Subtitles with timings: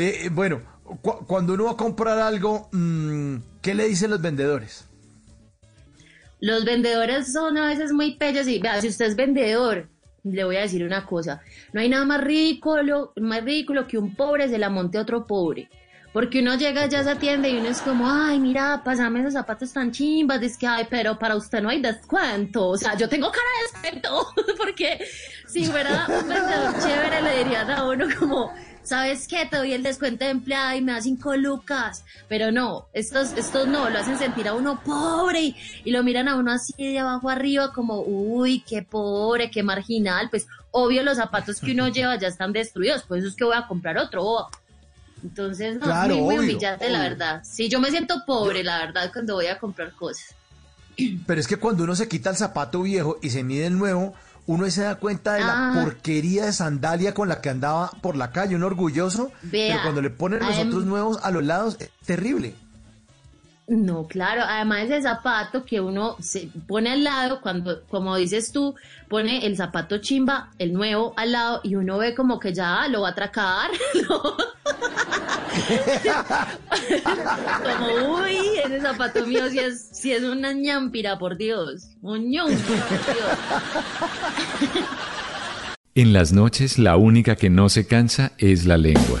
[0.00, 0.62] Eh, eh, bueno,
[1.02, 4.86] cu- cuando uno va a comprar algo, mm, ¿qué le dicen los vendedores?
[6.40, 9.90] Los vendedores son a veces muy pellos y vea, si usted es vendedor,
[10.24, 11.42] le voy a decir una cosa,
[11.74, 15.26] no hay nada más ridículo, más ridículo que un pobre se la monte a otro
[15.26, 15.68] pobre.
[16.12, 19.34] Porque uno llega ya a esa tienda y uno es como, ay, mira, pásame esos
[19.34, 22.66] zapatos tan chimbas, es que, ay, pero para usted no hay descuento.
[22.68, 24.26] O sea, yo tengo cara de descuento,
[24.58, 25.06] porque
[25.46, 28.52] si fuera un vendedor chévere le dirían a uno como,
[28.82, 29.46] ¿sabes qué?
[29.46, 32.04] Te doy el descuento de empleada y me das cinco lucas.
[32.28, 36.26] Pero no, estos, estos no, lo hacen sentir a uno pobre y, y lo miran
[36.26, 40.28] a uno así de abajo arriba como, uy, qué pobre, qué marginal.
[40.28, 43.56] Pues obvio los zapatos que uno lleva ya están destruidos, pues eso es que voy
[43.56, 44.48] a comprar otro.
[45.22, 47.42] Entonces, no, Claro, muy, muy obvio, humillante, la verdad.
[47.44, 50.34] Sí, yo me siento pobre, la verdad, cuando voy a comprar cosas.
[51.26, 54.14] Pero es que cuando uno se quita el zapato viejo y se mide el nuevo,
[54.46, 55.72] uno se da cuenta de la Ah.
[55.74, 59.30] porquería de sandalia con la que andaba por la calle, un orgulloso.
[59.42, 62.54] Vea, pero cuando le ponen los otros nuevos a los lados, es terrible.
[63.68, 68.74] No, claro, además ese zapato que uno se pone al lado, cuando, como dices tú,
[69.08, 73.02] pone el zapato chimba, el nuevo al lado, y uno ve como que ya lo
[73.02, 73.70] va a atracar,
[74.08, 74.22] ¿no?
[77.62, 82.86] Como, uy, ese zapato mío si es, si es una ñampira, por Dios, un ñampira,
[82.86, 84.86] por Dios.
[85.94, 89.20] En las noches la única que no se cansa es la lengua.